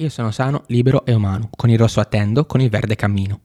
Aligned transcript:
Io 0.00 0.10
sono 0.10 0.30
sano, 0.30 0.62
libero 0.68 1.04
e 1.04 1.12
umano, 1.12 1.50
con 1.56 1.70
il 1.70 1.78
rosso 1.78 1.98
attendo, 1.98 2.46
con 2.46 2.60
il 2.60 2.70
verde 2.70 2.94
cammino. 2.94 3.40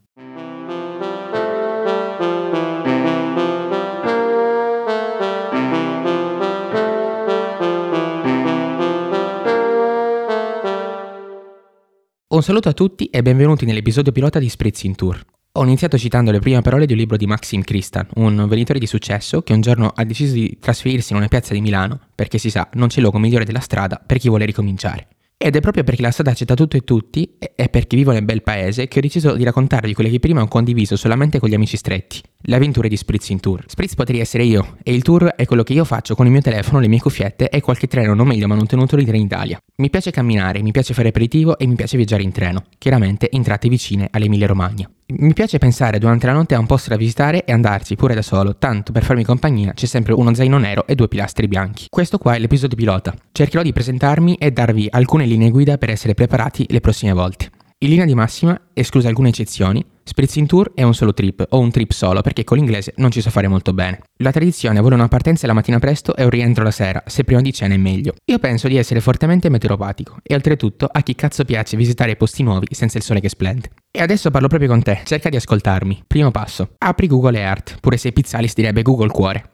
Un 12.27 12.43
saluto 12.43 12.69
a 12.69 12.73
tutti 12.73 13.07
e 13.07 13.23
benvenuti 13.23 13.65
nell'episodio 13.65 14.11
pilota 14.11 14.37
di 14.37 14.47
Spritz 14.47 14.83
in 14.83 14.93
Tour. 14.93 15.25
Ho 15.53 15.63
iniziato 15.63 15.97
citando 15.97 16.29
le 16.29 16.37
prime 16.37 16.61
parole 16.61 16.85
di 16.85 16.93
un 16.93 16.99
libro 16.99 17.17
di 17.17 17.25
Maxim 17.25 17.63
Christan, 17.63 18.07
un 18.15 18.45
venditore 18.47 18.77
di 18.77 18.85
successo 18.85 19.41
che 19.41 19.53
un 19.53 19.61
giorno 19.61 19.91
ha 19.95 20.03
deciso 20.03 20.33
di 20.33 20.55
trasferirsi 20.59 21.13
in 21.13 21.17
una 21.17 21.27
piazza 21.27 21.55
di 21.55 21.61
Milano, 21.61 21.99
perché 22.13 22.37
si 22.37 22.51
sa, 22.51 22.69
non 22.73 22.89
c'è 22.89 23.01
luogo 23.01 23.17
migliore 23.17 23.43
della 23.43 23.59
strada 23.59 23.99
per 24.05 24.19
chi 24.19 24.29
vuole 24.29 24.45
ricominciare. 24.45 25.07
Ed 25.37 25.55
è 25.55 25.59
proprio 25.59 25.83
perché 25.83 26.01
la 26.01 26.11
strada 26.11 26.31
accetta 26.31 26.53
tutto 26.53 26.77
e 26.77 26.81
tutti, 26.81 27.37
e 27.37 27.69
perché 27.69 27.95
vivo 27.95 28.11
nel 28.11 28.23
bel 28.23 28.43
paese, 28.43 28.87
che 28.87 28.99
ho 28.99 29.01
deciso 29.01 29.35
di 29.35 29.43
raccontarvi 29.43 29.93
quelle 29.93 30.09
che 30.09 30.19
prima 30.19 30.41
ho 30.41 30.47
condiviso 30.47 30.95
solamente 30.95 31.39
con 31.39 31.49
gli 31.49 31.53
amici 31.53 31.75
stretti, 31.75 32.21
le 32.43 32.55
avventure 32.55 32.87
di 32.87 32.97
Spritz 32.97 33.29
in 33.29 33.39
tour. 33.39 33.63
Spritz 33.67 33.95
potrei 33.95 34.19
essere 34.19 34.43
io, 34.43 34.77
e 34.83 34.93
il 34.93 35.01
tour 35.01 35.27
è 35.35 35.45
quello 35.45 35.63
che 35.63 35.73
io 35.73 35.85
faccio 35.85 36.15
con 36.15 36.25
il 36.25 36.31
mio 36.31 36.41
telefono, 36.41 36.79
le 36.79 36.87
mie 36.87 36.99
cuffiette 36.99 37.49
e 37.49 37.61
qualche 37.61 37.87
treno 37.87 38.13
non 38.13 38.27
meglio 38.27 38.47
manutenuto 38.47 38.95
di 38.95 39.05
Trenitalia. 39.05 39.57
Mi 39.77 39.89
piace 39.89 40.11
camminare, 40.11 40.61
mi 40.61 40.71
piace 40.71 40.93
fare 40.93 41.09
aperitivo 41.09 41.57
e 41.57 41.65
mi 41.65 41.75
piace 41.75 41.97
viaggiare 41.97 42.23
in 42.23 42.31
treno, 42.31 42.63
chiaramente 42.77 43.27
in 43.31 43.43
tratte 43.43 43.69
vicine 43.69 44.07
all'Emilia 44.11 44.47
Romagna. 44.47 44.89
Mi 45.15 45.33
piace 45.33 45.57
pensare 45.57 45.99
durante 45.99 46.25
la 46.25 46.33
notte 46.33 46.55
a 46.55 46.59
un 46.59 46.65
posto 46.65 46.89
da 46.89 46.95
visitare 46.95 47.45
e 47.45 47.51
andarci 47.51 47.95
pure 47.95 48.15
da 48.15 48.21
solo, 48.21 48.55
tanto 48.57 48.91
per 48.91 49.03
farmi 49.03 49.23
compagnia 49.23 49.73
c'è 49.73 49.85
sempre 49.85 50.13
uno 50.13 50.33
zaino 50.33 50.57
nero 50.57 50.87
e 50.87 50.95
due 50.95 51.07
pilastri 51.07 51.47
bianchi. 51.47 51.85
Questo 51.89 52.17
qua 52.17 52.33
è 52.33 52.39
l'episodio 52.39 52.75
pilota. 52.75 53.13
Cercherò 53.31 53.63
di 53.63 53.73
presentarmi 53.73 54.35
e 54.35 54.51
darvi 54.51 54.87
alcune 54.89 55.25
linee 55.25 55.49
guida 55.49 55.77
per 55.77 55.89
essere 55.89 56.13
preparati 56.13 56.65
le 56.69 56.79
prossime 56.79 57.13
volte. 57.13 57.49
In 57.83 57.89
linea 57.89 58.05
di 58.05 58.15
massima, 58.15 58.57
escluse 58.71 59.09
alcune 59.09 59.27
eccezioni, 59.27 59.85
Spritz 60.05 60.37
in 60.37 60.47
Tour 60.47 60.71
è 60.73 60.83
un 60.83 60.93
solo 60.93 61.13
trip 61.13 61.45
o 61.49 61.59
un 61.59 61.69
trip 61.69 61.91
solo 61.91 62.21
perché 62.21 62.45
con 62.45 62.55
l'inglese 62.55 62.93
non 62.95 63.11
ci 63.11 63.19
so 63.19 63.29
fare 63.29 63.49
molto 63.49 63.73
bene. 63.73 63.99
La 64.19 64.31
tradizione 64.31 64.79
vuole 64.79 64.95
una 64.95 65.09
partenza 65.09 65.47
la 65.47 65.53
mattina 65.53 65.79
presto 65.79 66.15
e 66.15 66.23
un 66.23 66.29
rientro 66.29 66.63
la 66.63 66.71
sera, 66.71 67.03
se 67.05 67.25
prima 67.25 67.41
di 67.41 67.51
cena 67.51 67.73
è 67.73 67.77
meglio. 67.77 68.13
Io 68.23 68.39
penso 68.39 68.69
di 68.69 68.77
essere 68.77 69.01
fortemente 69.01 69.49
meteoropatico 69.49 70.19
e 70.23 70.33
oltretutto 70.33 70.87
a 70.89 71.01
chi 71.01 71.13
cazzo 71.13 71.43
piace 71.43 71.75
visitare 71.75 72.15
posti 72.15 72.41
nuovi 72.41 72.67
senza 72.71 72.97
il 72.97 73.03
sole 73.03 73.19
che 73.19 73.27
splende. 73.27 73.71
E 73.91 74.01
adesso 74.01 74.31
parlo 74.31 74.47
proprio 74.47 74.69
con 74.69 74.81
te, 74.81 75.01
cerca 75.03 75.27
di 75.27 75.35
ascoltarmi. 75.35 76.05
Primo 76.07 76.31
passo, 76.31 76.75
apri 76.77 77.07
Google 77.07 77.37
Earth, 77.37 77.79
pure 77.81 77.97
se 77.97 78.13
Pizzalis 78.13 78.53
direbbe 78.53 78.81
Google 78.81 79.09
Cuore. 79.09 79.49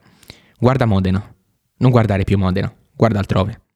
Guarda 0.60 0.86
Modena. 0.86 1.36
Non 1.78 1.90
guardare 1.90 2.26
più 2.26 2.38
Modena, 2.38 2.72
guarda 2.96 3.18
altrove. 3.18 3.69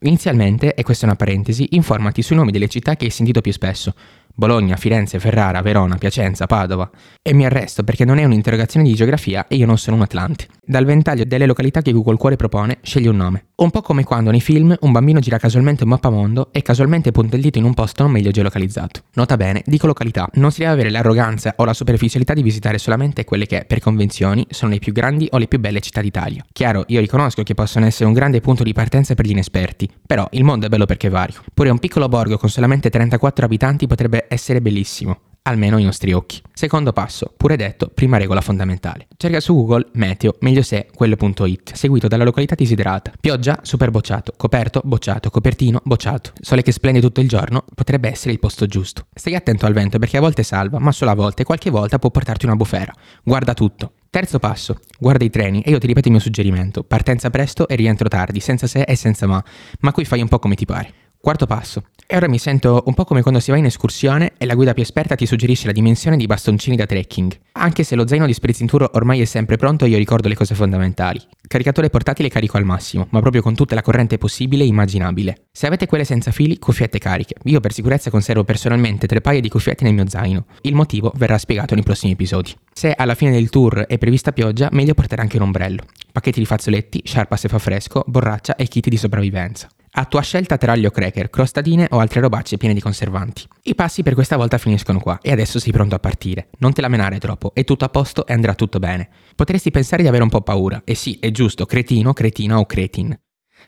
Inizialmente, 0.00 0.74
e 0.74 0.82
questa 0.82 1.04
è 1.04 1.08
una 1.08 1.16
parentesi, 1.16 1.68
informati 1.70 2.22
sui 2.22 2.36
nomi 2.36 2.52
delle 2.52 2.68
città 2.68 2.96
che 2.96 3.04
hai 3.04 3.10
sentito 3.10 3.40
più 3.40 3.52
spesso, 3.52 3.94
Bologna, 4.34 4.76
Firenze, 4.76 5.20
Ferrara, 5.20 5.62
Verona, 5.62 5.96
Piacenza, 5.96 6.46
Padova. 6.46 6.90
E 7.22 7.32
mi 7.32 7.46
arresto 7.46 7.84
perché 7.84 8.04
non 8.04 8.18
è 8.18 8.24
un'interrogazione 8.24 8.86
di 8.86 8.94
geografia 8.94 9.46
e 9.46 9.54
io 9.54 9.66
non 9.66 9.78
sono 9.78 9.96
un 9.96 10.02
Atlante. 10.02 10.48
Dal 10.66 10.86
ventaglio 10.86 11.24
delle 11.24 11.44
località 11.44 11.82
che 11.82 11.92
Google 11.92 12.16
Cuore 12.16 12.36
propone, 12.36 12.78
scegli 12.80 13.06
un 13.06 13.16
nome. 13.16 13.48
Un 13.56 13.70
po' 13.70 13.82
come 13.82 14.02
quando 14.02 14.30
nei 14.30 14.40
film 14.40 14.74
un 14.80 14.92
bambino 14.92 15.20
gira 15.20 15.36
casualmente 15.36 15.82
un 15.82 15.90
mappamondo 15.90 16.48
e 16.52 16.62
casualmente 16.62 17.12
punta 17.12 17.36
il 17.36 17.42
dito 17.42 17.58
in 17.58 17.64
un 17.64 17.74
posto 17.74 18.02
non 18.02 18.12
meglio 18.12 18.30
geolocalizzato. 18.30 19.02
Nota 19.14 19.36
bene, 19.36 19.62
dico 19.66 19.86
località, 19.86 20.26
non 20.34 20.50
si 20.52 20.60
deve 20.60 20.72
avere 20.72 20.90
l'arroganza 20.90 21.52
o 21.56 21.64
la 21.64 21.74
superficialità 21.74 22.32
di 22.32 22.42
visitare 22.42 22.78
solamente 22.78 23.24
quelle 23.24 23.44
che, 23.44 23.64
per 23.66 23.80
convenzioni, 23.80 24.46
sono 24.48 24.72
le 24.72 24.78
più 24.78 24.92
grandi 24.92 25.28
o 25.30 25.36
le 25.36 25.48
più 25.48 25.60
belle 25.60 25.80
città 25.80 26.00
d'Italia. 26.00 26.44
Chiaro, 26.50 26.84
io 26.86 27.00
riconosco 27.00 27.42
che 27.42 27.54
possono 27.54 27.84
essere 27.84 28.06
un 28.06 28.14
grande 28.14 28.40
punto 28.40 28.62
di 28.62 28.72
partenza 28.72 29.14
per 29.14 29.26
gli 29.26 29.32
inesperti, 29.32 29.90
però 30.06 30.26
il 30.30 30.44
mondo 30.44 30.64
è 30.64 30.68
bello 30.70 30.86
perché 30.86 31.10
vario. 31.10 31.42
Pure 31.52 31.68
un 31.68 31.78
piccolo 31.78 32.08
borgo 32.08 32.38
con 32.38 32.48
solamente 32.48 32.88
34 32.88 33.44
abitanti 33.44 33.86
potrebbe 33.86 34.24
essere 34.28 34.62
bellissimo, 34.62 35.18
almeno 35.46 35.76
ai 35.76 35.84
nostri 35.84 36.12
occhi. 36.12 36.40
Secondo 36.52 36.92
passo, 36.92 37.32
pure 37.36 37.56
detto, 37.56 37.90
prima 37.92 38.16
regola 38.16 38.40
fondamentale. 38.40 39.08
Cerca 39.16 39.40
su 39.40 39.54
Google 39.54 39.88
meteo, 39.94 40.36
meglio 40.40 40.62
se, 40.62 40.86
quello.it, 40.94 41.74
seguito 41.74 42.08
dalla 42.08 42.24
località 42.24 42.54
desiderata. 42.54 43.12
Pioggia, 43.20 43.60
super 43.62 43.90
bocciato, 43.90 44.32
coperto, 44.36 44.80
bocciato, 44.84 45.30
copertino, 45.30 45.80
bocciato. 45.84 46.32
Sole 46.40 46.62
che 46.62 46.72
splende 46.72 47.00
tutto 47.00 47.20
il 47.20 47.28
giorno, 47.28 47.64
potrebbe 47.74 48.08
essere 48.08 48.32
il 48.32 48.38
posto 48.38 48.66
giusto. 48.66 49.06
Stai 49.12 49.34
attento 49.34 49.66
al 49.66 49.74
vento 49.74 49.98
perché 49.98 50.16
a 50.16 50.20
volte 50.20 50.42
salva, 50.42 50.78
ma 50.78 50.92
solo 50.92 51.10
a 51.10 51.14
volte, 51.14 51.44
qualche 51.44 51.70
volta 51.70 51.98
può 51.98 52.10
portarti 52.10 52.46
una 52.46 52.56
bufera. 52.56 52.92
Guarda 53.22 53.52
tutto. 53.52 53.92
Terzo 54.08 54.38
passo, 54.38 54.78
guarda 54.98 55.24
i 55.24 55.30
treni 55.30 55.60
e 55.62 55.70
io 55.70 55.78
ti 55.78 55.88
ripeto 55.88 56.06
il 56.06 56.14
mio 56.14 56.22
suggerimento, 56.22 56.84
partenza 56.84 57.30
presto 57.30 57.66
e 57.66 57.74
rientro 57.74 58.08
tardi, 58.08 58.38
senza 58.38 58.68
se 58.68 58.82
e 58.82 58.94
senza 58.94 59.26
ma, 59.26 59.42
ma 59.80 59.90
qui 59.90 60.04
fai 60.04 60.22
un 60.22 60.28
po' 60.28 60.38
come 60.38 60.54
ti 60.54 60.64
pare. 60.64 61.03
Quarto 61.24 61.46
passo. 61.46 61.84
E 62.06 62.16
ora 62.16 62.28
mi 62.28 62.36
sento 62.36 62.82
un 62.84 62.92
po' 62.92 63.06
come 63.06 63.22
quando 63.22 63.40
si 63.40 63.50
va 63.50 63.56
in 63.56 63.64
escursione 63.64 64.32
e 64.36 64.44
la 64.44 64.54
guida 64.54 64.74
più 64.74 64.82
esperta 64.82 65.14
ti 65.14 65.24
suggerisce 65.24 65.64
la 65.64 65.72
dimensione 65.72 66.18
di 66.18 66.26
bastoncini 66.26 66.76
da 66.76 66.84
trekking. 66.84 67.34
Anche 67.52 67.82
se 67.82 67.94
lo 67.94 68.06
zaino 68.06 68.26
di 68.26 68.34
Spritz 68.34 68.60
in 68.60 68.66
Tour 68.66 68.90
ormai 68.92 69.22
è 69.22 69.24
sempre 69.24 69.56
pronto, 69.56 69.86
io 69.86 69.96
ricordo 69.96 70.28
le 70.28 70.34
cose 70.34 70.54
fondamentali. 70.54 71.18
Caricatore 71.48 71.88
portatile 71.88 72.28
carico 72.28 72.58
al 72.58 72.64
massimo, 72.64 73.06
ma 73.08 73.20
proprio 73.20 73.40
con 73.40 73.54
tutta 73.54 73.74
la 73.74 73.80
corrente 73.80 74.18
possibile 74.18 74.64
e 74.64 74.66
immaginabile. 74.66 75.46
Se 75.50 75.66
avete 75.66 75.86
quelle 75.86 76.04
senza 76.04 76.30
fili, 76.30 76.58
cuffiette 76.58 76.98
cariche. 76.98 77.36
Io 77.44 77.60
per 77.60 77.72
sicurezza 77.72 78.10
conservo 78.10 78.44
personalmente 78.44 79.06
tre 79.06 79.22
paia 79.22 79.40
di 79.40 79.48
cuffiette 79.48 79.84
nel 79.84 79.94
mio 79.94 80.06
zaino. 80.06 80.44
Il 80.60 80.74
motivo 80.74 81.10
verrà 81.16 81.38
spiegato 81.38 81.74
nei 81.74 81.84
prossimi 81.84 82.12
episodi. 82.12 82.54
Se 82.70 82.92
alla 82.92 83.14
fine 83.14 83.30
del 83.30 83.48
tour 83.48 83.86
è 83.86 83.96
prevista 83.96 84.32
pioggia, 84.32 84.68
meglio 84.72 84.92
portare 84.92 85.22
anche 85.22 85.38
un 85.38 85.44
ombrello. 85.44 85.84
Pacchetti 86.12 86.40
di 86.40 86.44
fazzoletti, 86.44 87.00
sciarpa 87.02 87.36
se 87.36 87.48
fa 87.48 87.58
fresco, 87.58 88.04
borraccia 88.06 88.56
e 88.56 88.68
kit 88.68 88.90
di 88.90 88.98
sopravvivenza. 88.98 89.68
A 89.96 90.06
tua 90.06 90.22
scelta 90.22 90.58
teraglio 90.58 90.90
cracker, 90.90 91.30
crostatine 91.30 91.86
o 91.90 92.00
altre 92.00 92.20
robacce 92.20 92.56
piene 92.56 92.74
di 92.74 92.80
conservanti. 92.80 93.46
I 93.62 93.76
passi 93.76 94.02
per 94.02 94.14
questa 94.14 94.36
volta 94.36 94.58
finiscono 94.58 94.98
qua 94.98 95.20
e 95.22 95.30
adesso 95.30 95.60
sei 95.60 95.70
pronto 95.70 95.94
a 95.94 96.00
partire. 96.00 96.48
Non 96.58 96.72
te 96.72 96.80
la 96.80 96.88
menare 96.88 97.20
troppo, 97.20 97.54
è 97.54 97.62
tutto 97.62 97.84
a 97.84 97.88
posto 97.88 98.26
e 98.26 98.32
andrà 98.32 98.54
tutto 98.54 98.80
bene. 98.80 99.08
Potresti 99.36 99.70
pensare 99.70 100.02
di 100.02 100.08
avere 100.08 100.24
un 100.24 100.30
po' 100.30 100.40
paura. 100.40 100.82
E 100.84 100.96
sì, 100.96 101.18
è 101.20 101.30
giusto, 101.30 101.64
cretino, 101.64 102.12
cretina 102.12 102.58
o 102.58 102.66
cretin. 102.66 103.16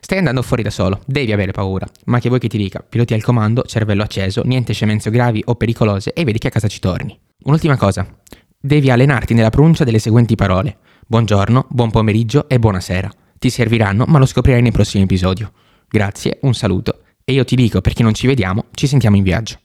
Stai 0.01 0.17
andando 0.17 0.41
fuori 0.41 0.63
da 0.63 0.69
solo, 0.69 0.99
devi 1.05 1.31
avere 1.31 1.53
paura. 1.53 1.87
Ma 2.07 2.19
che 2.19 2.27
vuoi 2.27 2.41
che 2.41 2.49
ti 2.49 2.57
dica, 2.57 2.81
piloti 2.87 3.13
al 3.13 3.23
comando, 3.23 3.63
cervello 3.63 4.03
acceso, 4.03 4.41
niente 4.43 4.73
scemenze 4.73 5.09
gravi 5.09 5.41
o 5.45 5.55
pericolose 5.55 6.11
e 6.11 6.25
vedi 6.25 6.39
che 6.39 6.47
a 6.47 6.51
casa 6.51 6.67
ci 6.67 6.79
torni. 6.79 7.17
Un'ultima 7.43 7.77
cosa, 7.77 8.05
devi 8.59 8.91
allenarti 8.91 9.33
nella 9.33 9.49
pronuncia 9.49 9.85
delle 9.85 9.99
seguenti 9.99 10.35
parole. 10.35 10.79
Buongiorno, 11.07 11.67
buon 11.69 11.89
pomeriggio 11.89 12.49
e 12.49 12.59
buonasera. 12.59 13.09
Ti 13.39 13.49
serviranno, 13.49 14.03
ma 14.07 14.19
lo 14.19 14.25
scoprirai 14.25 14.61
nei 14.61 14.71
prossimi 14.71 15.05
episodi. 15.05 15.47
Grazie, 15.89 16.39
un 16.41 16.53
saluto 16.53 17.03
e 17.23 17.33
io 17.33 17.43
ti 17.43 17.55
dico, 17.55 17.81
per 17.81 17.93
chi 17.93 18.03
non 18.03 18.13
ci 18.13 18.27
vediamo, 18.27 18.65
ci 18.73 18.87
sentiamo 18.87 19.15
in 19.15 19.23
viaggio. 19.23 19.59